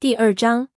[0.00, 0.68] 第二章。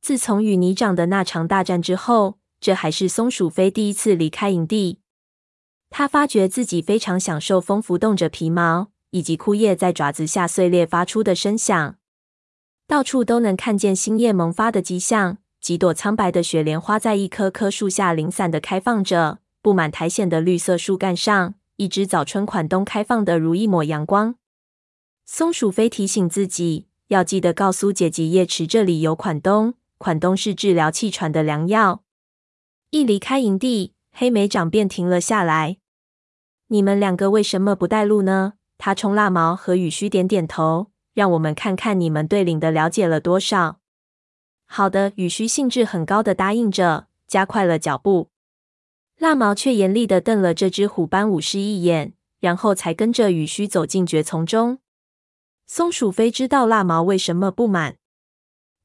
[0.00, 5.00] 自从与泥长的那场大战之后，这还是松鼠飞第一次离开营地。
[5.90, 11.96] 他发觉自己非常享受风拂动着皮毛，以及枯叶在爪子下碎裂发出的声响。
[12.86, 24.36] 到处都能看见新叶萌发的迹象，几朵苍白的雪莲花在一棵棵树下零散的开放着，布满苔藓的绿色树干上，一只早春款冬开放的如一抹阳光。
[25.26, 32.02] 松鼠飞提醒自己，要记得告诉姐姐叶池，这里有款冬，款冬是治疗气喘的良药。
[32.90, 35.76] 一离开营地，黑莓长便停了下来。
[36.68, 38.54] 你们两个为什么不带路呢？
[38.78, 40.90] 他冲蜡毛和羽须点点头。
[41.14, 43.80] 让我们看看你们对领的了解了多少。
[44.66, 48.28] 好的，羽须兴致很高的答应着，加快了脚步。
[49.18, 54.78] 蜡毛却严厉的瞪了这只虎斑武士一眼，然后才跟着羽须走进蕨丛中。
[55.70, 57.98] 松鼠飞知道蜡毛为什么不满。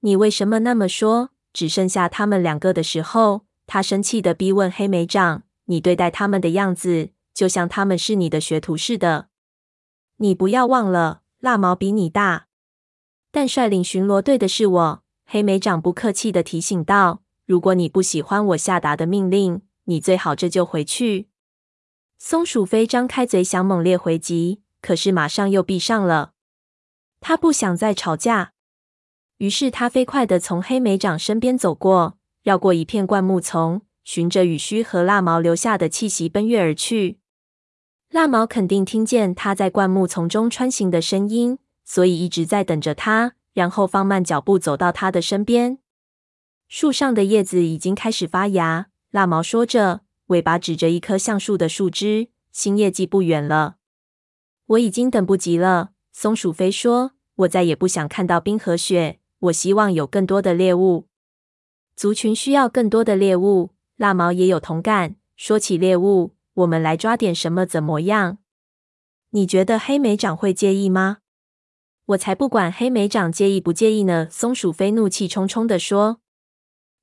[0.02, 1.30] 你为什么那么说？
[1.54, 9.30] 只剩下他们两个的时候，他生气的逼问黑莓长：“你对待他们的样子，就像他们是你的学徒似的。
[10.18, 12.48] 你不要忘了。”蜡毛比你大，
[13.32, 15.04] 但率领巡逻队的是我。
[15.26, 21.30] 黑莓长不客气地提醒道：“如果你不喜欢我下达的命令，你最好这就回去。”
[22.20, 26.33] 松鼠飞张开嘴想猛烈回击，可是马上又闭上了。
[27.24, 28.52] 他不想再吵架，
[29.38, 37.20] 于是他飞快地从黑莓长身边走过，绕过一片灌木丛，循着雨须和蜡毛留下的气息奔跃而去。
[38.10, 45.80] 蜡毛肯定听见他在灌木丛中穿行的声音，所以一直在等着他，然后放慢脚步走到他的身边。
[46.68, 53.78] 树上的叶子已经开始发芽，蜡毛说着，尾巴指着一棵橡树的树枝，新叶季不远了。
[54.66, 61.08] 我已经等不及了，松鼠飞说，我再也不想看到冰和雪，我希望有更多的猎物。
[61.96, 65.16] 族群需要更多的猎物，蜡毛也有同感。
[65.36, 66.36] 说起猎物。
[66.54, 68.38] 我们来抓点什么怎么样？
[69.32, 71.18] 你觉得黑莓长会介意吗？
[72.06, 74.28] 我才不管黑莓长介意不介意呢！
[74.30, 76.22] 松鼠飞怒气冲冲地说。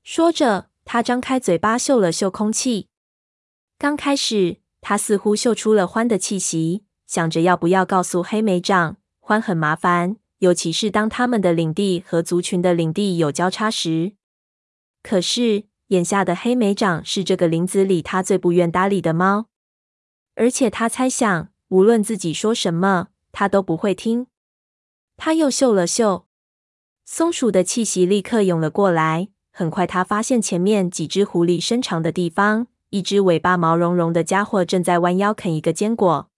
[0.04, 2.86] 说着，他张开嘴巴嗅了嗅空气。
[3.76, 8.98] 刚开始，他似乎嗅出了獾的气息，想着要不要告诉黑莓长，
[9.30, 14.12] 獾很麻烦，尤其是当他们的领地和族群的领地有交叉时。
[15.02, 15.70] 可是。
[15.90, 19.46] 眼下的黑莓长是这个林子里他最不愿搭理的猫，
[20.36, 24.28] 而且他猜想，无论自己说什么，他都不会听。
[25.16, 26.28] 他又嗅了嗅，
[27.04, 29.30] 松鼠的气息立刻涌了过来。
[29.50, 36.29] 很快，他发现前面几只狐狸伸长的地方，一只尾巴毛茸茸的家伙正在弯腰啃一个坚果。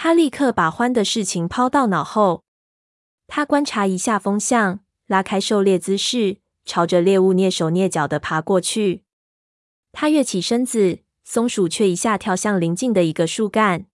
[0.00, 2.44] 他立刻把獾的事情抛到脑后。
[3.26, 4.78] 他观察一下风向，
[5.08, 6.38] 拉开狩猎姿势。
[6.64, 9.02] 朝着猎物蹑手蹑脚的爬过去，
[9.90, 13.86] 他跃起身子，松鼠却一下跳向邻近的一个树干。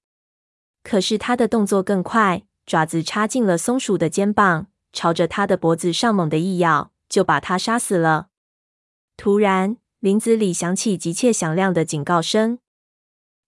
[0.83, 8.27] 可是他的动作更快，爪子插进了松鼠的肩膀，朝着他的脖子上猛地一咬，就把它杀死了。
[9.17, 12.59] 突然，林子里响起急切响亮的警告声。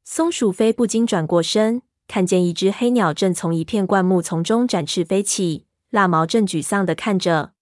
[0.05, 7.53] 松鼠飞不禁转过身，看见一只黑鸟正从一片灌木丛中展翅飞起，蜡毛正沮丧地看着。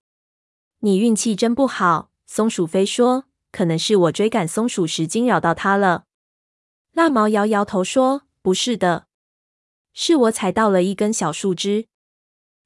[0.80, 3.24] 你运气真不好，松鼠飞说。
[3.50, 6.06] 可能是我追赶松鼠时惊扰到它了。
[6.92, 9.06] 蜡毛摇摇头说：“不是的，
[9.92, 11.86] 是我踩到了一根小树枝。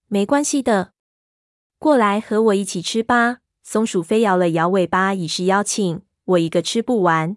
[0.07, 0.95] 没关系的，
[1.79, 6.01] 过来和我一起吃吧。”松鼠飞摇了摇尾巴，以示邀请。
[6.25, 7.37] 我一个吃不完。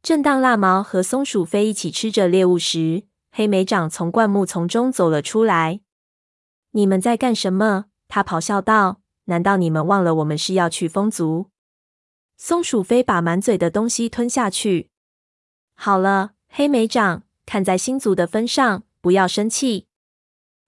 [0.00, 5.80] 正当蜡毛和松鼠飞一起吃着猎物时，黑莓长从灌木丛中走了出来。
[6.72, 7.86] 你们在干什么？
[8.06, 9.00] 他咆哮道。
[9.26, 11.48] 难道你们忘了我们是要去风族？
[12.36, 14.90] 松鼠飞把满嘴的东西吞下去。
[15.74, 19.86] 好了，黑莓长，看在星族的分上，不要生气。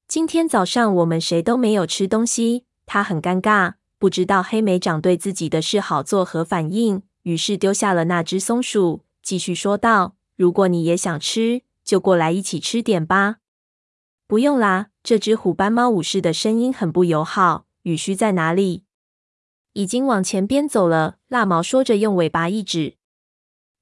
[0.09, 2.65] 今天早上我们谁都没有吃东西。
[2.87, 13.37] 他很尴尬，不知道黑莓长对自己的事好作何反应，于是丢下了那只松鼠，继续说道：“如果你也想吃，就过来一起吃点吧。”
[14.27, 17.67] 不用啦，这只虎斑猫武士的声音很不友好。
[17.83, 18.85] 雨须在哪里？
[19.75, 21.19] 已经往前边走了。
[21.29, 22.97] 蜡毛说着，用尾巴一指。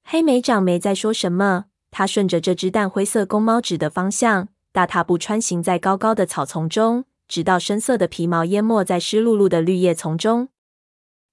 [0.03, 10.49] 黑莓长没再说什么，他顺着这只淡灰色公猫指的方向，大踏步穿行在高高的草丛中，直到深色的皮毛淹没在湿漉漉的绿叶丛中。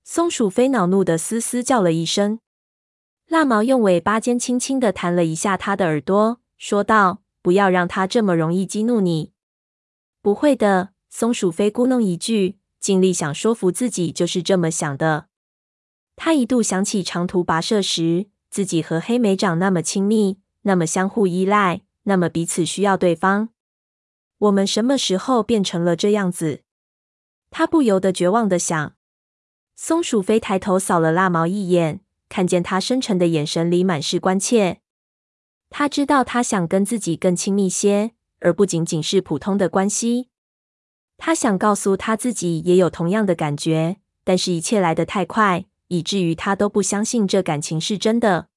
[0.04, 2.38] 松鼠飞恼怒的嘶嘶叫了一声。
[3.26, 9.32] 蜡毛用尾巴尖轻轻的弹了一下他的耳朵，说道：“不要让他这么容易激怒你。”
[10.20, 12.58] 不会的，松鼠飞咕哝一句。
[12.78, 15.26] 尽力想说服自己就是这么想的。
[16.16, 23.50] 他一度想起长途跋涉时，自己和黑莓长那么亲密，那么相互依赖，那么彼此需要对方。
[24.38, 26.62] 我们什么时候变成了这样子？
[27.50, 28.94] 他不由得绝望地想。
[29.76, 34.80] 松鼠飞抬头扫了蜡毛一眼，看见他深沉的眼神里满是关切。
[35.70, 40.28] 他知道他想跟自己更亲密些，而不仅仅是普通的关系。
[41.16, 48.48] 他想告诉他自己也有同样的感觉，但是一切来得太快，以至于他都不相信这感情是真的。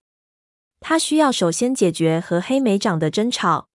[0.80, 3.70] 他需要首先解决和黑莓长的争吵。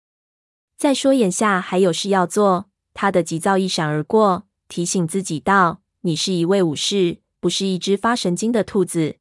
[0.77, 2.69] 再说眼下还有事要做。
[2.93, 9.17] 他的急躁一闪而过，提醒自己道：“你是一位武士。”不是一只发神经的兔子。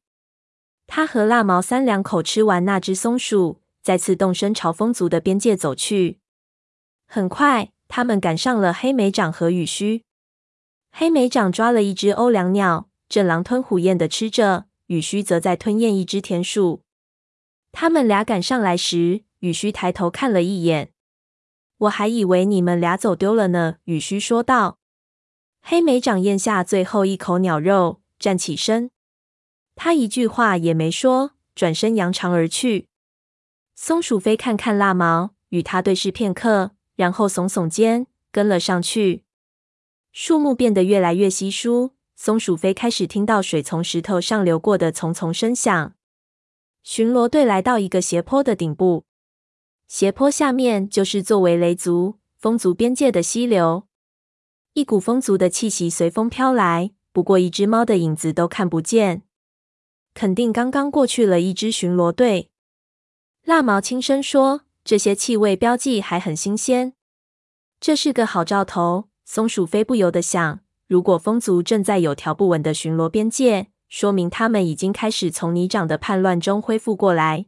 [0.87, 6.19] 他和蜡毛三两口吃完那只松鼠，再次动身朝风族的边界走去。
[7.05, 10.03] 很快，他们赶上了黑莓长和雨须。
[10.91, 16.81] 黑莓长抓了一只欧良鸟，正狼吞虎咽的吃着；雨须则在吞咽一只田鼠。
[17.71, 20.91] 他们俩赶上来时，雨须抬头看了一眼。
[21.77, 24.79] 我还以为你们俩走丢了呢，雨须说道。
[25.61, 28.01] 黑莓长咽下最后一口鸟肉。
[28.19, 28.91] 站起身，
[29.75, 32.89] 他一句话也没说，转身扬长而去。
[33.79, 39.23] 松鼠飞看看蜡毛，与他对视片刻，然后耸耸肩，跟了上去。
[40.11, 45.93] 树木变得越来越稀疏，松鼠飞开始听到水从石头上流过的淙淙声响。
[46.81, 49.05] 巡逻队来到一个斜坡的顶部，
[49.87, 53.87] 斜坡下面就是作为雷族、风族边界的溪流。
[54.73, 56.91] 一股风族的气息随风飘来。
[57.13, 59.21] 不过一只猫的影子都看不见，
[60.15, 62.49] 肯定刚刚过去了一支巡逻队。
[63.47, 66.91] 蜡毛轻声说：“这些气味标记还很新鲜，
[67.79, 77.45] 这是个好兆头。”松鼠飞不由得想：如果风族正在有条不紊的巡逻边界，说明他们已经开始从泥掌的叛乱中恢复过来。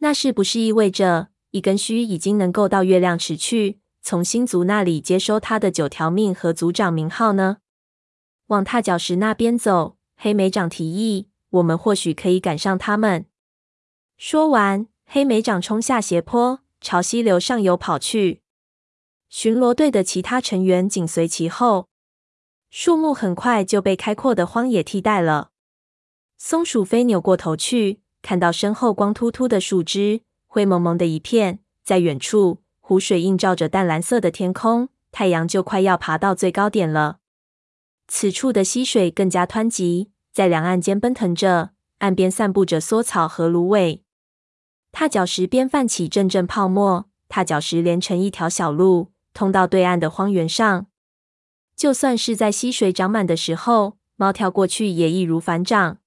[0.00, 7.56] 那是不是意味着一根须已经能够到月亮池去，从星族那里接收他的九条命和族长名号呢？
[8.48, 13.24] 往踏脚石那边走，黑莓长提议：“我们或许可以赶上他们。”
[14.18, 18.42] 说完，黑莓掌冲下斜坡，朝溪流上游跑去。
[19.30, 21.88] 巡逻队的其他成员紧随其后。
[22.68, 25.48] 树木很快就被开阔的荒野替代了。
[26.36, 31.60] 松鼠飞扭过头去，看到身后光秃秃的树枝，灰蒙蒙的一片。
[31.82, 37.20] 在远处，湖水映照着淡蓝色的天空，太阳就快要爬到最高点了。
[38.08, 41.70] 此处的溪水更加湍急，在两岸间奔腾着，
[42.00, 44.02] 岸边散布着梭草和芦苇。
[44.92, 50.86] 踏脚石边泛起阵阵泡沫，踏脚石连成一条小路，通到对岸的荒原上。
[51.76, 55.98] 就算是在溪水涨满的时候，猫跳过去也易如反掌。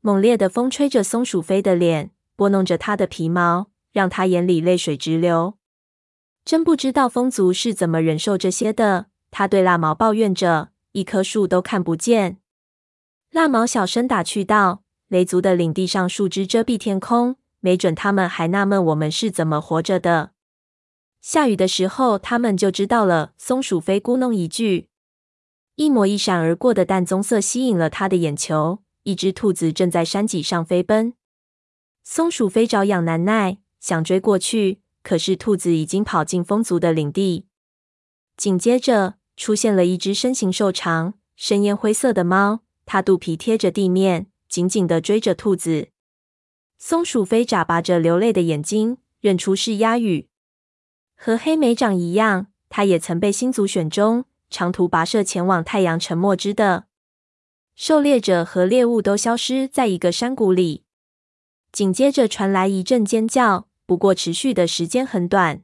[0.00, 5.54] 猛烈的风吹着松鼠飞的脸，拨弄着它的皮毛，让它眼里泪水直流。
[6.44, 10.70] 真不知道风族是怎么忍受这些的，它对蜡毛抱怨着。
[10.92, 12.38] 一棵树都看不见。
[13.30, 20.32] 蜡毛小声打趣道：“雷族的领地上树枝遮蔽天空，没准他们还纳闷我们是怎么活着的。
[21.20, 24.88] 下雨的时候，他们就知道了。”松鼠飞咕哝一句，
[25.76, 28.82] 一抹一闪而过的淡棕色吸引了他的眼球。
[29.04, 31.14] 一只兔子正在山脊上飞奔。
[32.04, 37.46] 松鼠飞着痒难耐，想追过去，可是兔子已经跑进风族的领地。
[38.36, 39.14] 紧接着。
[39.36, 45.89] 出现了一只身形瘦长、深烟灰色的猫，它肚皮贴着地面，紧紧地追着兔子。
[46.82, 50.28] 松鼠飞眨巴着流泪的眼睛，认出是鸭羽。
[51.14, 56.86] 和黑莓长一样，它也曾被星族选中，长途跋涉前往太阳沉没之的。
[57.76, 60.84] 狩猎者和猎物都消失在一个山谷里。
[61.70, 65.62] 紧接着传来一阵尖叫，不过持续的时间很短。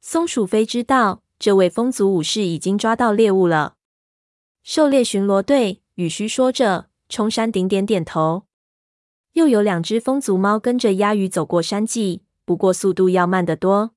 [0.00, 1.22] 松鼠飞知道。
[1.36, 3.74] 这位风族武士已经抓到猎物了。
[4.62, 8.44] 狩猎巡逻队，羽须说着，冲山顶点点头。
[9.34, 13.90] 又有两只风族猫跟着鸭鱼走过山脊，不过速度要慢得多。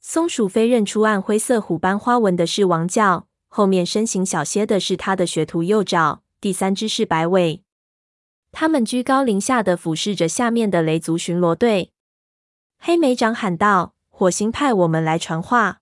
[0.00, 7.62] 松鼠飞认出暗灰色虎斑花纹的是王角，后面身形小些的是他的学徒幼爪，第三只是白尾。
[8.52, 11.90] 他们居高临下的俯视着下面的雷族巡逻队。
[12.78, 15.80] 黑莓长喊道：“火星派我们来传话。”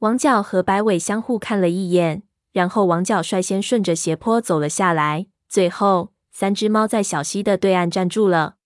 [0.00, 5.26] 王角和白尾相互看了一眼，然后王角率先顺着斜坡走了下来。
[5.48, 8.56] 最后，三只猫在小溪的对岸站住了。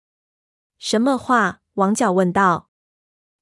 [0.77, 1.61] 什么话？
[1.75, 2.69] 王角问道。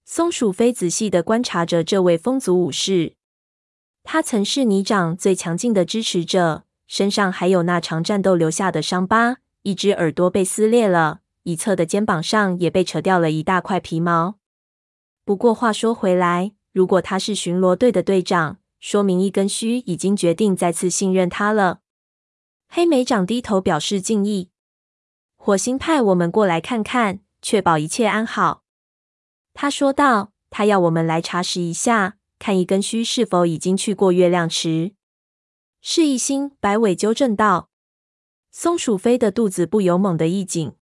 [0.04, 3.14] 松鼠飞仔细的观察着这位风族武士。
[4.02, 14.34] 他曾是泥掌最强劲的支持者，身上还有那场战斗留下的伤疤，一只耳朵被撕裂了，一侧的肩膀上也被扯掉了一大块皮毛。
[15.24, 21.80] 不过话说回来，如果他是巡逻队的队长，说明一根须已经决定再次信任他了。
[22.68, 24.50] 黑莓长低头表示敬意。
[25.36, 28.62] 火星派我们过来看看，确保一切安好。
[29.54, 34.92] 他说道：“他要我们来查实一下。”看一根须是否已经去过月亮池？
[35.80, 37.68] 是一星，白尾纠正道。
[38.52, 40.74] 松鼠飞的肚子不由猛地一紧。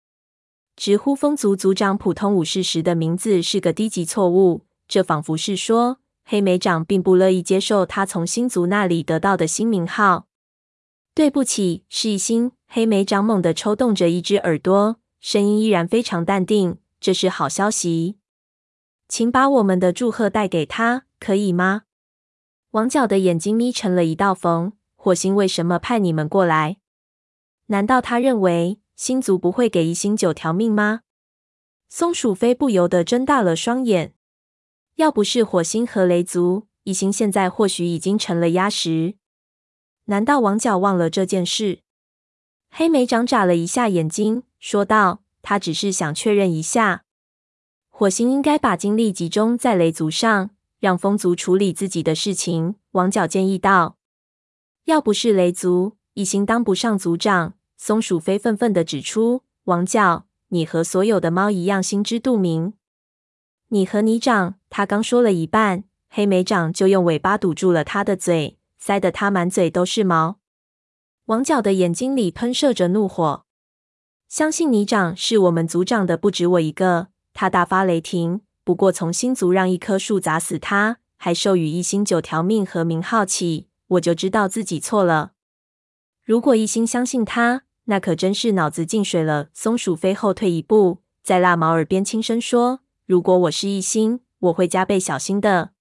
[0.75, 10.27] 直呼风族族长普通武士时的名字是个低级错误，这仿佛是说黑莓长并不乐意接受他从星族那里得到的新名号。
[11.15, 12.51] 对不起，是一星。
[12.67, 16.77] 黑莓长猛地抽动着一只耳朵，声音依然非常淡定。
[17.00, 18.17] 这是好消息，
[19.07, 21.05] 请把我们的祝贺带给他。
[21.17, 21.84] 可以吗？
[22.72, 24.74] 王角的眼睛眯成了一道缝。
[24.98, 26.79] 火星为什么派你们过来？
[27.67, 31.01] 难道他认为星族不会给一星九条命吗？
[31.88, 34.13] 松鼠飞不由得睁大了双眼。
[34.95, 39.15] 要不是火星和雷族，一星现在或许已经成了鸭食。
[40.06, 41.80] 难道王角忘了这件事？
[42.70, 47.06] 黑莓长眨了一下眼睛，说道：“他只是想确认一下，
[47.90, 53.98] 火星应该把精力集中在雷族上。”让风族处理自己的事情，王角建议道
[54.86, 62.74] ：“要不是雷族，一星当不上族长。”松鼠飞愤愤地指出：“王角，你和所有的猫一样，心知肚明。
[63.70, 70.38] 你和你长。”他刚说了一半，黑莓长就用尾巴堵住了他的嘴，塞得他满嘴都是毛。
[71.25, 73.44] 王角的眼睛里喷射着怒火。
[74.27, 77.08] 相信泥长是我们族长的，不止我一个。
[77.34, 78.42] 他大发雷霆。
[78.63, 85.32] 不过，从星族让一棵树砸死他，还授予一星九条命和名号起，我就知道自己错了。
[86.24, 89.50] 如果一心相信他，那可真是脑子进水了。
[89.56, 95.72] 松鼠飞后退一步，在蜡毛耳边轻声说：“如果我是一心，我会加倍小心的。”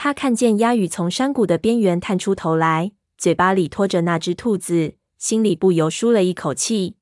[0.00, 6.94] 他看见鸭羽从山谷的边缘探出头来，嘴巴里拖着那只兔子，心里不由舒了一口气。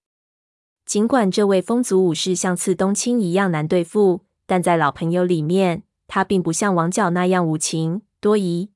[0.86, 4.22] 尽管这位风族武士像刺冬青一样难对付。
[4.46, 8.70] 但在老朋友里面，他并不像王角那样无情多疑。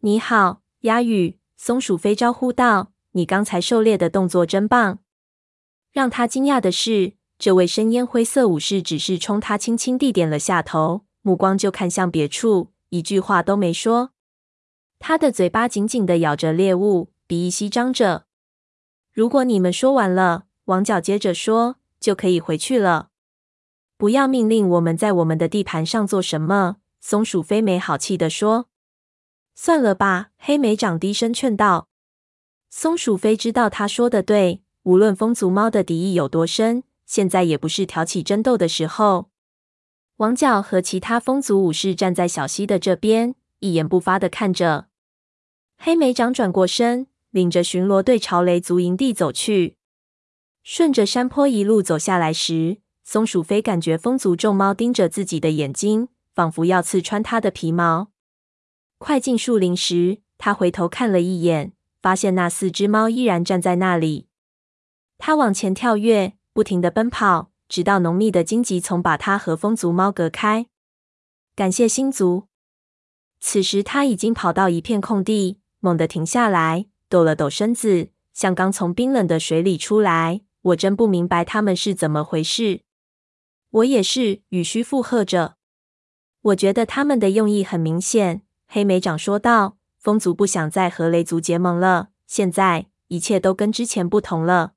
[0.00, 4.98] 你好，鸭羽，松鼠飞招呼道：“你刚才狩猎的动作真棒。”
[5.90, 14.10] 让他惊讶的是，这位深烟灰色武士只是冲他轻轻地点了下头，目光就看向别处，一句话都没说。
[14.98, 18.26] 他的嘴巴紧紧的咬着猎物，鼻翼翕张着。
[19.10, 23.08] 如果你们说完了，王角接着说，就可以回去了。
[23.96, 28.68] 不要命令我们在我们的地盘上做什么。”松鼠飞没好气地说。
[29.56, 31.88] “算了吧。”黑莓长低声劝道。
[32.68, 39.31] 松鼠飞知道他说的对，无论风族猫的敌意有多深，现在也不是挑起争斗的时候。
[40.16, 44.88] 王角和其他风族武士站在小溪的这边，一言不发的看着。
[45.78, 49.76] 黑莓长转过身，领着巡逻队朝雷族营地走去。
[50.62, 58.12] 顺着山坡一路走下来时，松鼠飞感觉风族众猫盯着自己的眼睛，仿佛要刺穿它的皮毛。
[58.98, 64.28] 快进树林时，他回头看了一眼，发现那四只猫依然站在那里。
[65.18, 70.66] 他往前跳跃，不停的奔跑，直到浓密的荆棘丛把他和风族猫隔开。
[71.56, 72.46] 感谢星族。
[73.40, 80.42] 此时他已经跑到一片空地，猛地停下来，抖了抖身子，像刚从冰冷的水里出来。
[80.60, 82.82] 我真不明白他们是怎么回事。
[83.70, 85.56] 我也是，羽须附和着。
[86.42, 94.74] 我觉得他们的用意很明显，黑莓长说道：“风族不想再和雷族结盟了，现在一切都跟之前不同了。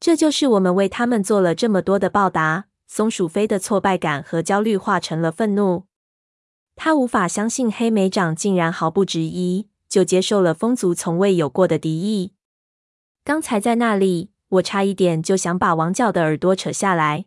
[0.00, 5.84] 这就是我们为他们做了这么多的报答。”松鼠飞的挫败感和焦虑化成了愤怒。
[6.74, 12.32] 他无法相信黑莓长竟然毫不质疑就接受了风族从未有过的敌意。
[13.22, 17.26] 刚才在那里，我差一点就想把王角的耳朵扯下来。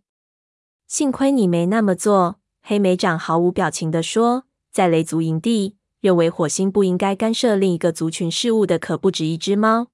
[0.86, 4.44] 幸亏你没那么做，黑莓长毫无表情地说。
[4.70, 9.88] 在雷族营地，认为火星不应该干涉另一个族群事务的可不止一只猫。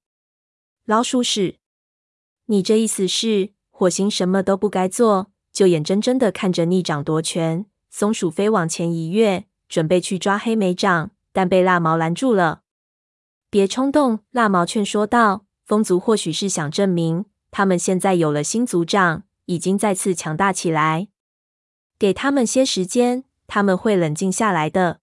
[0.84, 1.59] 老鼠屎！
[2.50, 7.64] 你这意思是，火星什么都不该做，就眼睁睁的看着逆长夺权？
[7.90, 12.62] 松鼠飞往前一跃，准备去抓黑莓长，但被蜡毛拦住了。
[13.48, 15.46] 别冲动，蜡毛劝说道。
[15.64, 19.22] 风族或许是想证明，他们现在有了新族长。
[19.46, 21.08] 已经再次强大起来，
[21.98, 25.00] 给他们些时间，他们会冷静下来的。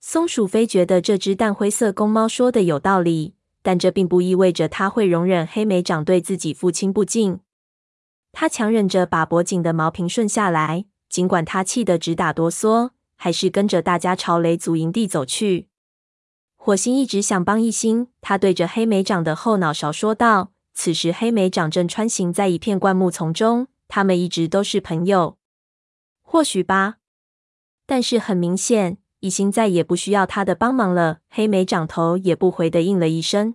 [0.00, 3.33] 松鼠飞觉得这只淡灰色公猫说的有道理，
[3.64, 7.40] 但这并不意味着他会容忍黑莓长对自己父亲不敬。
[8.30, 15.68] 他强忍着把脖颈的毛平顺下来，尽管他气得直打哆嗦，还是跟着大家朝雷族营地走去。
[16.56, 20.52] 火星一直想帮一星，他对着黑莓长的后脑勺说道。
[20.74, 25.38] 此时，黑莓长正穿行在一片灌木丛中，他们一直都是朋友。
[26.20, 26.96] 或许吧，
[27.86, 31.20] 但是很明显，一星再也不需要他的帮忙了。
[31.30, 33.54] 黑莓长头也不回的应了一声。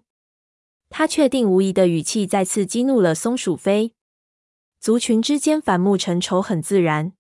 [0.89, 3.93] 他确定无疑的语气再次激怒了松鼠飞。
[4.79, 7.13] 族群之间反目成仇很自然。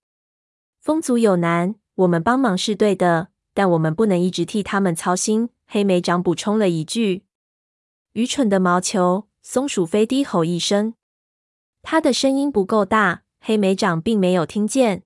[0.79, 5.49] 风族有难，我们帮忙是对的，但我们不能一直替他们操心。
[5.67, 7.25] 黑莓长补充了一句
[8.13, 10.95] ：“愚蠢的毛球。”松鼠飞低吼一声，
[11.83, 15.03] 他的声音不够大，黑莓长并没有听见。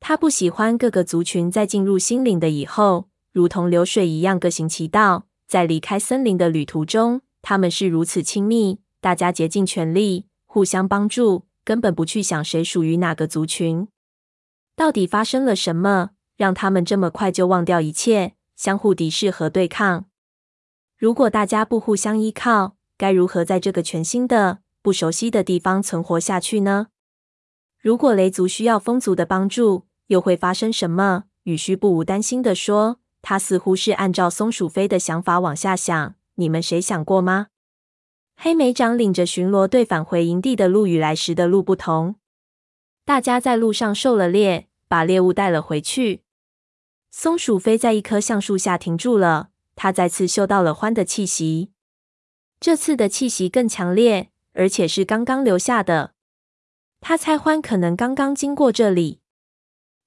[0.00, 5.26] 他不喜欢各个族群在进入心灵的以后，如同流水一样各行其道。
[5.46, 11.46] 在离开森林的旅途中，他们是如此亲密，大家竭尽全力，互相帮助。
[11.64, 13.88] 根本不去想谁属于哪个族群。
[14.74, 20.06] 到底发生了什么，让他们这么快就忘掉一切，相互敌视和对抗？
[20.96, 26.86] 如果大家不互相依靠，该如何在这个全新的、不熟悉的地方存活下去呢？
[27.78, 31.24] 如果雷族需要风族的帮助，又会发生什么？
[31.44, 33.00] 雨须不无担心地说。
[33.22, 36.14] 他似乎是按照松鼠飞的想法往下想。
[36.34, 37.48] 你们谁想过吗？
[38.36, 42.14] 黑莓长领着巡逻队返回营地的路与来时的路不同。
[43.04, 46.22] 大家在路上狩了猎，把猎物带了回去。
[47.10, 51.72] 松鼠飞在一棵橡树下停住了，他再次嗅到了獾的气息。
[52.60, 56.12] 这次的气息更强烈，而且是刚刚留下的。
[57.00, 59.20] 他猜獾可能刚刚经过这里。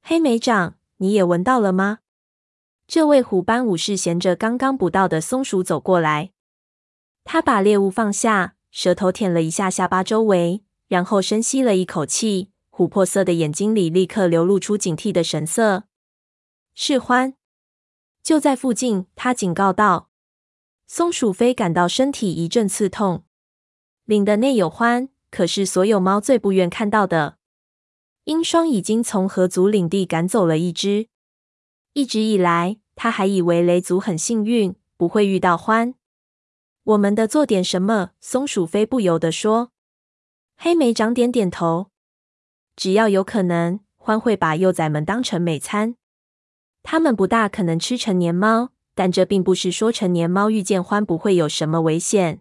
[0.03, 1.99] 黑莓长，你也闻到了吗？
[2.87, 6.31] 这位虎斑武士衔着刚刚捕到的松鼠走过来。
[7.23, 12.49] 他把猎物放下，舌头舔了一下下巴周围，然后深吸了一口气。
[12.71, 15.83] 琥珀色的眼睛里立刻流露出警惕的神色。
[16.73, 17.35] 是獾，
[18.23, 19.05] 就在附近。
[19.15, 20.09] 他警告道。
[20.87, 23.23] 松鼠飞感到身体一阵刺痛。
[24.05, 27.37] 领的内有獾，可是所有猫最不愿看到的。
[28.31, 31.09] 鹰霜已经从河族领地赶走了一只。
[31.91, 35.95] 一直以来，他还以为雷族很幸运，不会遇到獾。
[36.85, 39.73] 我们得做点什么，松鼠飞不由得说。
[40.55, 41.87] 黑莓长点点头。
[42.77, 45.95] 只要有可能，獾会把幼崽们当成美餐。
[46.83, 52.39] 他们不大可能吃成年猫，但这并不是说成年猫遇见獾不会有什么危险。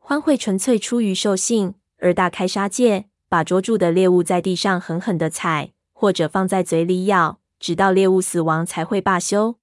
[0.00, 9.58] 獾会纯粹出于兽性而大开杀戒，把捉住的猎物在地上狠狠地踩，或者放在嘴里咬，直到猎物死亡才会罢休。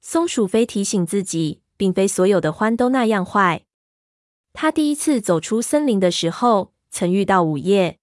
[0.00, 1.62] 松鼠飞提醒自己。
[1.76, 3.64] 并非所有的獾都那样坏。
[4.52, 7.98] 他第一次走出森林的时候，曾遇到午夜。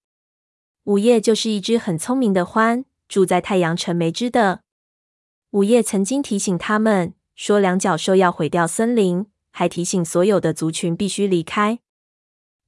[0.84, 4.60] 午夜就是一只很聪明的獾，住在太阳城梅枝的。
[5.52, 11.78] 午夜曾经提醒他们说，两角兽要毁掉森林，还提醒所有的族群必须离开。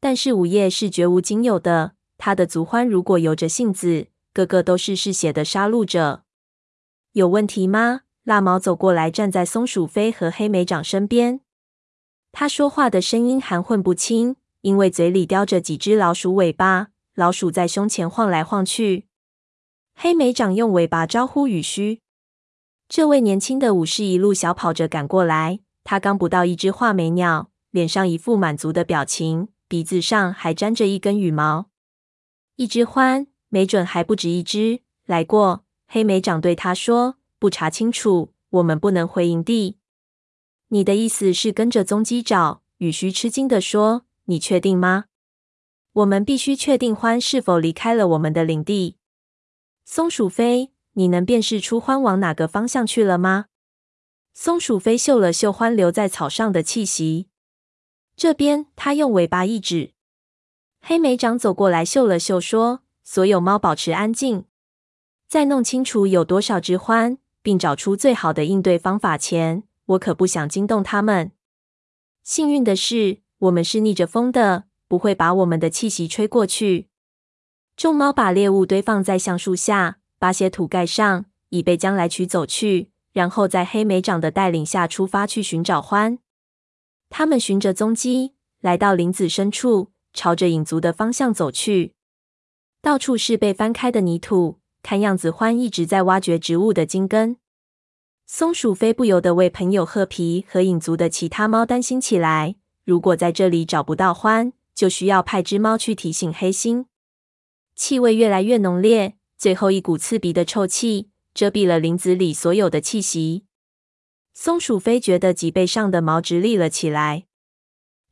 [0.00, 6.24] 但是午夜是绝无仅有的，他的族欢如果由着性子，个个都是嗜血的杀戮者。
[7.12, 8.00] 有问题吗？
[8.22, 11.40] 辣毛走过来，站在松鼠飞和黑莓长身边。
[12.32, 19.06] 他说话的声音含混不清，因为嘴里叼着几只老鼠尾巴，老鼠在胸前晃来晃去。
[19.94, 22.00] 黑莓长用尾巴招呼羽须。
[22.88, 25.60] 这位年轻的武士一路小跑着赶过来。
[25.84, 31.66] 他刚捕到一只画眉鸟，脸上一副满足的表情，鼻子上还沾着一根羽毛。
[32.56, 35.64] 一只獾，没准还不止一只，来过。
[35.86, 37.16] 黑莓长对他说。
[37.36, 39.76] 不查清楚，我们不能回营地。
[40.68, 42.62] 你的意思是跟着踪迹找？
[42.78, 45.06] 羽须吃惊地说：“你确定吗？
[45.92, 48.96] 我们必须确定獾是否离开了我们的领地。”
[49.84, 53.46] 松鼠飞，你能辨识出獾往哪个方向去了吗？
[54.32, 57.28] 松鼠飞嗅了嗅獾留在草上的气息，
[58.16, 59.93] 这边，他用尾巴一指。
[60.86, 64.44] 黑莓长走过来嗅了嗅，说：“所有猫保持安静，
[65.26, 71.32] 在弄清楚有多少只獾。”并找出最好的应对方法前，我可不想惊动他们。
[72.22, 76.88] 幸运的是，我们是逆着风的，不会把我们的气息吹过去。
[77.76, 82.90] 众猫把猎物堆放在橡树下，把些土盖上，以备将来取走去。
[83.12, 86.16] 然后在黑莓长的带领下出发去寻找獾。
[87.10, 91.92] 他们循着踪迹来到林子深处，朝着影族的方向走去。
[92.80, 94.60] 到处是被翻开的泥土。
[94.82, 97.38] 看样子，獾一直在挖掘植物的茎根。
[98.26, 102.56] 松鼠飞不由得为朋友褐皮和影族的其他猫担心起来。
[102.84, 106.84] 如果在这里找不到獾，就需要派只猫去提醒黑猩。
[107.74, 113.44] 气味越来越浓烈，最后一股刺鼻的臭气遮蔽了林子里所有的气息。
[114.34, 117.24] 松鼠飞觉得脊背上的毛直立了起来。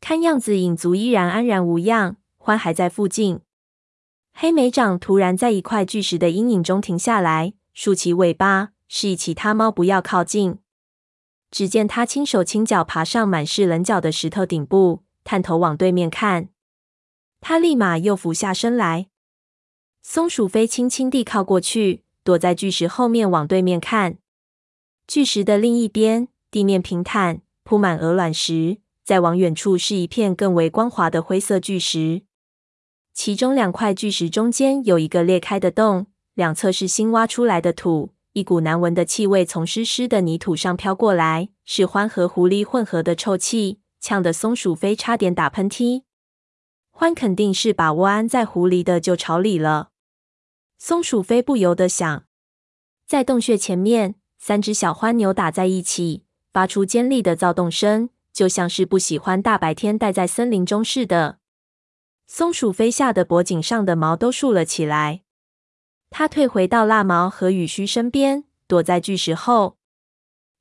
[0.02, 3.38] 看样子影族依然安然无恙，獾还在附近。
[4.34, 10.58] 黑莓长突然在一块巨石的阴影中停下来，竖起尾巴，示意其他猫不要靠近。
[11.52, 16.48] 只见他轻手轻脚爬上满是棱角的石头顶部，探头往对面看。
[17.40, 19.06] 他立马又俯下身来。
[20.02, 24.18] 松鼠飞轻轻地靠过去，躲在巨石后面往对面看。
[25.06, 28.81] 巨石的另一边，地面平坦，铺满鹅卵石。
[29.04, 32.22] 再往远处是一片更为光滑的灰色巨石。
[33.12, 38.14] 其中两块巨石中间有一个裂开的洞，两侧是新挖出来的土。
[38.32, 46.04] 一股难闻的气味从湿湿的泥土上飘过来，是獾和狐狸混合的臭气，呛得松鼠飞差点打喷嚏。
[46.94, 49.90] 獾肯定是把窝安在狐狸的旧巢里了。
[50.78, 52.24] 松鼠飞不由得想，
[53.06, 61.38] 在洞穴前面，三只小獾扭打在一起，发出尖利的躁动声，就像是不喜欢大白天待在森林中似的。
[62.26, 65.22] 松鼠飞吓得脖颈上的毛都竖了起来。
[66.08, 69.76] 它退回到蜡毛和羽须身边，躲在巨石后。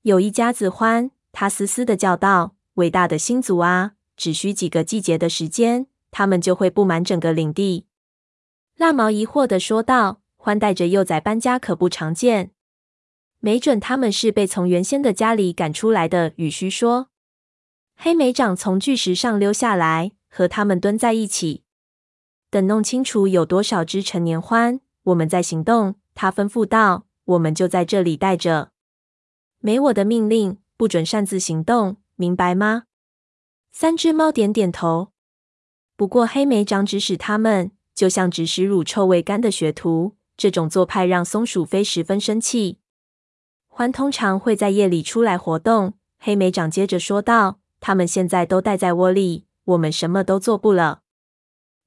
[0.01, 3.93] 有一家子獾，他嘶嘶的叫道：“伟大的星族啊！
[4.17, 7.85] 只需几个季节的时间，他们就会布满整个领地。”
[8.75, 12.51] 蜡毛疑惑的说道：“獾带着幼崽搬家可不常见，
[13.39, 17.10] 没准他们是被从原先的家里赶出来的。”羽须说。
[18.03, 21.61] 黑莓长从巨石上溜下来，和他们蹲在一起，
[22.49, 24.79] 等弄清楚有多少只成年獾。
[25.03, 28.71] 我们在行动，他吩咐道：“我们就在这里待着，
[29.59, 32.85] 没我的命令，不准擅自行动，明白吗？”
[33.71, 35.09] 三只猫点点头。
[35.95, 42.79] 不过黑莓长指使他们，就像指使乳臭未干的学徒，这种做派让松鼠飞十分生气。
[43.69, 51.01] 獾通常会在夜里出来活动，黑莓长接着说道：“他们现在都待在窝里，我们什么都做不了。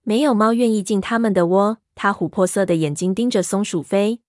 [0.03, 4.21] 没有猫愿意进他们的窝。”他琥珀色的眼睛盯着松鼠飞，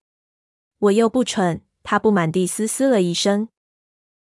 [0.77, 1.63] 我又不蠢。
[1.81, 3.49] 他不满地嘶嘶了一声。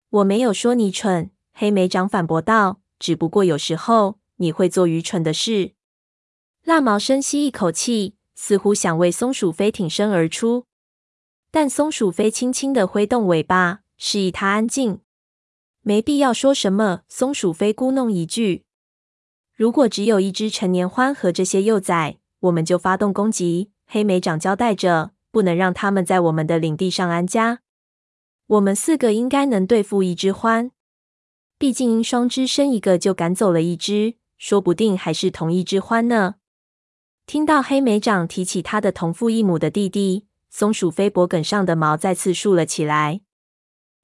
[0.09, 2.81] 我没有说你蠢，黑莓长反驳道。
[2.99, 5.71] 只不过有时候你会做愚蠢的事。
[6.65, 10.65] 蜡毛深吸一口气，似乎想为松鼠飞挺身而出，
[11.49, 14.99] 但松鼠飞轻轻的挥动尾巴，示意他安静。
[15.81, 17.01] 没必要说什么。
[17.07, 18.63] 松鼠飞咕噥一句
[19.55, 23.71] ：“如果只有一只成年獾和这些幼崽。”我们就发动攻击。
[23.85, 27.59] 黑莓长交代着，不能让他们在我们的领地上安家。
[28.47, 30.71] 我们四个应该能对付一只獾，
[31.57, 36.35] 毕竟鹰双只生一个就赶走了一只，说不定还是同一只獾呢。
[37.25, 43.19] 听到黑莓长提起他的同父异母的弟弟，松鼠飞脖梗上的毛再次竖了起来。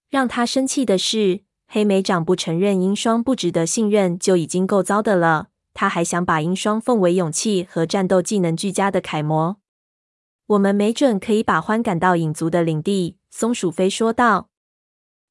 [0.09, 1.44] 让他生气的是，
[1.75, 5.49] 黑莓长不承认鹰双不值得信任就已经够糟的了。
[5.73, 9.57] 他还想把鹰双奉为勇气和战斗技能俱佳的楷模。
[10.47, 14.47] 我们没准可以把獾赶到影族的领地，松鼠飞说道。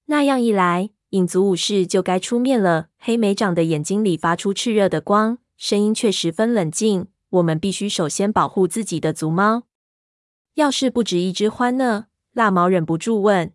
[0.04, 2.88] 那样一来，影族武士就该出面了。
[2.98, 7.06] 黑莓长的眼睛里发出炽热的光，声音却十分冷静。
[7.30, 9.62] 我们必须首先保护自己的族猫。
[10.56, 12.08] 要是不止一只獾呢？
[12.34, 13.54] 蜡毛忍不住问。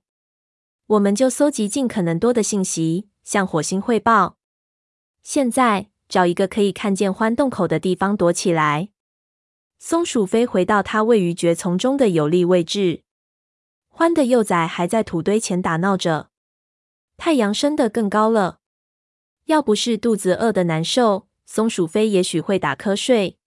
[0.90, 4.38] 我们就搜集尽可能多的信息，向火星汇报。
[5.24, 5.90] 现在。
[6.10, 8.90] 找一个可以看见獾洞口的地方躲起来。
[9.78, 13.04] 松鼠飞回到它位于蕨丛中的有利位置。
[13.96, 16.32] 獾的幼崽还在土堆前打闹着。
[17.16, 18.58] 太阳升得更高了。
[19.46, 23.38] 要不是肚子饿得难受，松鼠飞也许会打瞌睡。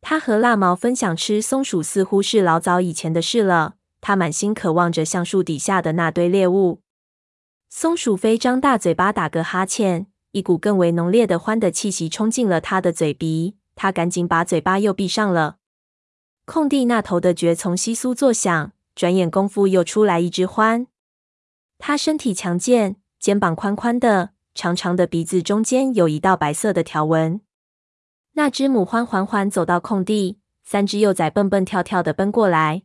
[0.00, 3.76] 它和蜡毛分享吃松鼠，似乎是老早以前的事了。
[4.00, 6.82] 他满心渴望着橡树底下的那堆猎物。
[7.68, 10.06] 松鼠飞张大嘴巴打个哈欠。
[10.32, 15.56] 一股更为浓烈的獾的气息冲进了他的嘴鼻，他赶紧把嘴巴又闭上了。
[16.44, 20.86] 空地那头的蕨丛窸窣作响，转眼功夫又出来一只獾。
[21.78, 27.40] 它身体强健，肩膀宽宽的，长长的鼻子中间有一道白色的条纹。
[28.34, 32.82] 那只母獾缓缓走到空地，三只幼崽蹦蹦跳跳的奔过来。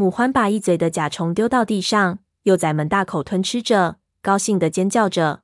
[0.00, 5.42] 母獾把一嘴的甲虫丢到地上，幼崽们大口吞吃着，高兴的尖叫着。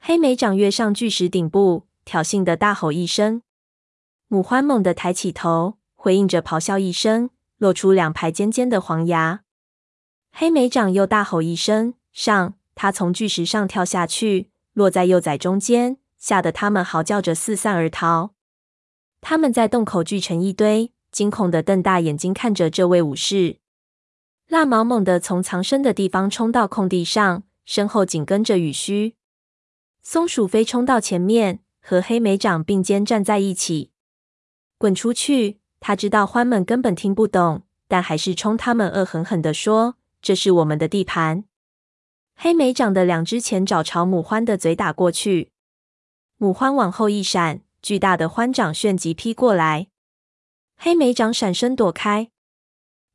[0.00, 3.42] 黑莓长跃上巨石顶部，挑衅的大吼一声。
[4.26, 7.28] 母獾猛地抬起头，回应着咆哮一声，
[7.58, 9.40] 露出两排尖尖的黄牙。
[10.32, 18.30] 黑莓长又大吼一声：“上！”他从巨石上跳下去，落在幼崽中间，吓得他们嚎叫着四散而逃。
[19.20, 23.56] 他们在洞口聚成一堆，惊恐的瞪大眼睛看着这位武士。
[24.46, 29.16] 蜡毛猛地从藏身的地方冲到空地上，身后紧跟着雨须。
[30.00, 33.90] 松鼠飞冲到前面，和黑莓长并肩站在一起。
[34.78, 35.58] 滚出去！
[35.80, 41.42] 他知道獾们根本听不懂，但还是冲他们恶狠狠地说：“这是我们的地盘。”
[42.38, 45.50] 黑莓长的两只前爪朝母獾的嘴打过去，
[46.36, 49.88] 母獾往后一闪，巨大的獾掌旋即劈过来。
[50.80, 52.30] 黑莓长闪身躲开，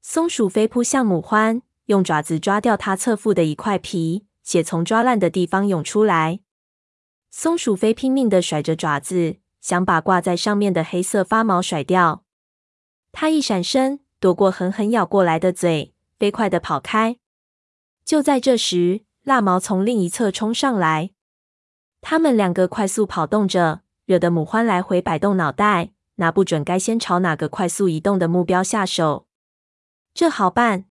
[0.02, 6.42] 松鼠飞扑向母獾，用爪子抓掉它侧腹的一块皮，血从抓烂的地方涌出来。
[7.32, 12.26] 松鼠飞拼命地甩着爪子，想把挂在上面的黑色发毛甩掉。
[13.14, 17.16] 它一闪身，躲过狠狠咬过来的嘴，飞快地跑开。
[18.04, 21.12] 就在这时，蜡毛从另一侧冲上来，
[22.02, 29.28] 他们两个快速跑动着，惹得母獾来回摆动脑袋，拿不准该先朝哪个快速移动的目标下手。
[30.14, 30.86] 这好办，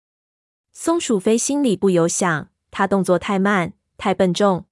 [0.72, 4.66] 松鼠飞心里不由想，他动作太慢，太笨重。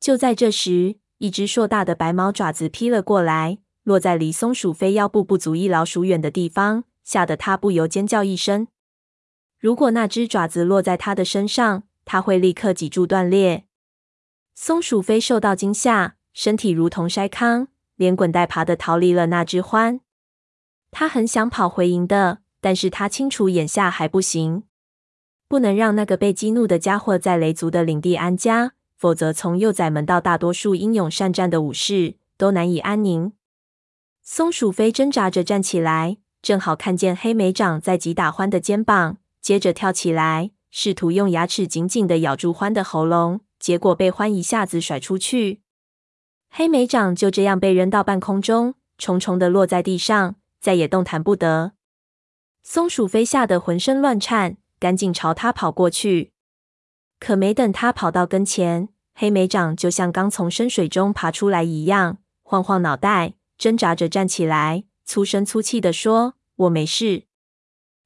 [0.00, 8.66] 就在这时，一只硕大的白毛爪子劈了过来，落在离松鼠飞腰部不足一老鼠远的地方，吓得他不由尖叫一声。
[9.60, 13.66] 如果那只爪子落在他的身上，他会立刻脊柱断裂。
[14.56, 17.68] 松鼠飞受到惊吓，身体如同筛糠，
[18.02, 20.00] 连滚带爬的逃离了那只獾。
[20.90, 24.64] 他很想跑回营的，但是他清楚眼下还不行，
[25.46, 33.32] 不能让那个被激怒的家伙在雷族的领地安家，否则从幼崽们到大多数英勇善战的武士都难以安宁。
[34.20, 40.50] 松鼠飞挣扎着站起来，正好看见黑莓长在击打獾的肩膀，接着跳起来。
[40.74, 45.61] 试图用牙齿紧紧地咬住獾的喉咙，结果被獾一下子甩出去。
[46.54, 51.72] 黑莓长就这样被扔到半空中，重重的落在地上，再也动弹不得。
[52.62, 56.32] 松鼠飞吓得浑身乱颤，赶紧朝他跑过去。
[57.18, 67.22] 可没等他跑到跟前，黑莓长就像刚从深水中爬出来一样，晃晃脑袋，挣扎着站起来，粗声粗气地说：“我没事。”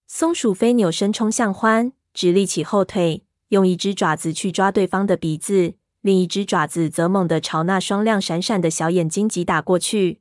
[0.07, 1.93] 松鼠飞扭身冲向欢。
[2.15, 5.75] 直立起后腿，用一只爪子去抓对方的鼻子，
[6.07, 10.21] 另一只爪子则猛地朝那双亮闪闪的小眼睛击打过去。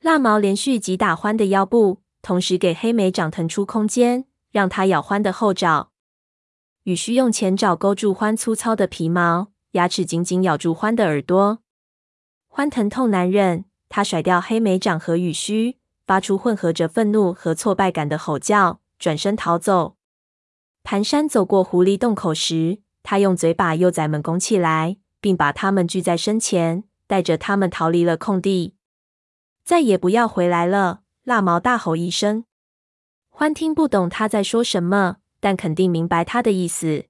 [0.00, 5.90] 蜡毛连续击打獾的腰部，同时给黑莓掌腾出空间，让它咬獾的后爪。
[6.84, 11.58] 雨须用前爪勾住獾粗糙的皮毛，牙齿紧紧咬住獾的耳朵。
[12.48, 19.96] 獾疼痛难忍，他甩掉黑莓掌和雨须，发出混合着愤怒和挫败感的吼叫，转身逃走。
[20.82, 22.78] 蹒跚走过狐狸洞口时，
[23.08, 28.74] 他用嘴把幼崽们拱起来，并把他们聚在身前，带着他们逃离了空地。
[29.64, 31.02] 再也不要回来了！
[31.22, 32.46] 蜡毛大吼一声。
[33.30, 37.04] 獾听不懂他在说什么，但肯定明白他的意思。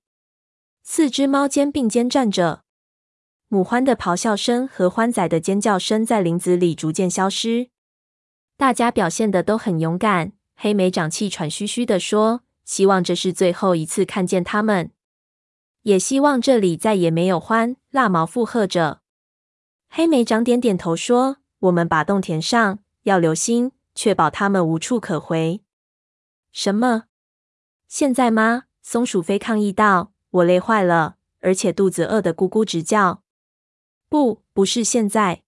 [0.82, 2.60] 四只猫肩并肩站着，
[3.48, 7.70] 母獾的咆哮声和獾仔的尖叫声在林子里逐渐消失。
[8.58, 10.32] 大家表现的都很勇敢。
[10.56, 12.42] 黑莓长气喘吁吁的说。
[12.66, 14.90] 希望这是最后一次看见他们，
[15.86, 17.76] 也希望这里再也没有獾。
[17.90, 19.02] 蜡毛附和着。
[19.88, 25.62] 黑莓长点点头说：“我们把洞填上，要留心，确保他们无处可回。”
[26.50, 27.04] 什么？
[27.86, 28.64] 现在吗？
[28.82, 33.22] 松鼠飞抗议道：“我累坏了，而且肚子饿得咕咕直叫。”
[34.10, 35.44] 不，不是现在。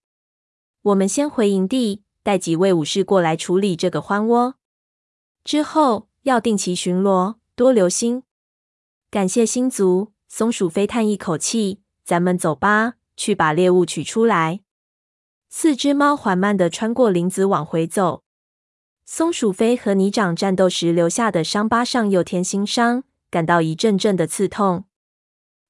[0.82, 4.54] 我们先回营地，带几位武士过来处理这个獾窝，
[5.42, 6.06] 之后。
[6.22, 8.22] 要定期巡逻，多留心。
[9.08, 14.60] 感谢星族，松鼠飞叹一口气：“咱们走吧，去把猎物取出来。”
[15.50, 18.22] 四只猫缓慢地穿过林子往回走。
[19.04, 24.84] 松鼠飞和泥掌战斗时留下的伤疤上又添新伤，感到一阵阵的刺痛。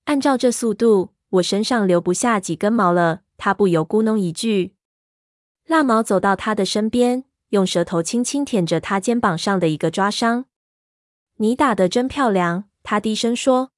[0.05, 3.23] 按照这速度，我身上留不下几根毛了。
[3.39, 4.75] 他不由咕哝一句。
[5.65, 7.25] 蜡毛走到他的身边。
[7.49, 10.45] 用舌头轻轻舔着他肩膀上的一个抓伤。
[11.37, 13.71] 你打得真漂亮，他低声说。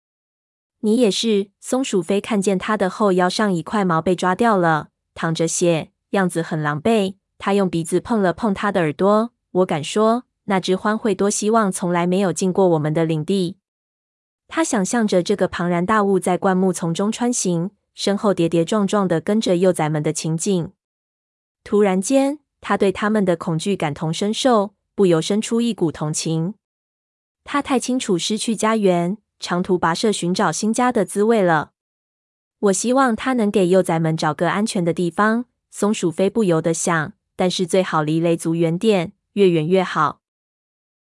[0.81, 1.51] 你也是。
[1.61, 7.15] 松鼠飞看见他的后腰上一块毛被抓掉了，淌着血，样子很狼狈。
[7.39, 9.33] 他用鼻子碰了碰他的耳朵。
[9.53, 13.57] 我敢说，那只獾会多希望从来没有进过我们的领地。
[14.49, 20.73] 他想象着这个庞然大物在灌木丛中穿行，身后跌跌撞撞的跟着幼崽们的情景。
[21.65, 22.41] 突然间。
[22.63, 26.53] 他对他们的恐惧感同身受，不由生出一股同情。
[27.43, 31.73] 他太清楚失去家园、长途跋涉寻找新家的滋味了。
[32.61, 35.47] 我希望他能给幼崽们找个安全的地方。
[35.71, 40.20] 松鼠飞不由得想，但是最好离雷族远点，越远越好。